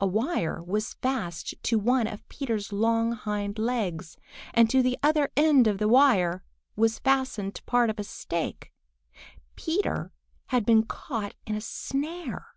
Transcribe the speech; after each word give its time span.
A 0.00 0.06
wire 0.06 0.62
was 0.62 0.94
fast 0.94 1.60
to 1.64 1.80
one 1.80 2.06
of 2.06 2.28
Peter's 2.28 2.72
long 2.72 3.10
hind 3.10 3.58
legs, 3.58 4.16
and 4.52 4.70
to 4.70 4.84
the 4.84 4.96
other 5.02 5.30
end 5.36 5.66
of 5.66 5.78
the 5.78 5.88
wire 5.88 6.44
was 6.76 7.00
fastened 7.00 7.60
part 7.66 7.90
of 7.90 7.98
a 7.98 8.04
stake. 8.04 8.72
Peter 9.56 10.12
had 10.54 10.64
been 10.64 10.84
caught 10.84 11.34
in 11.44 11.56
a 11.56 11.60
snare! 11.60 12.54